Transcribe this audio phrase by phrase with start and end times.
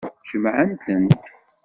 [0.29, 1.23] Jemɛent-tent.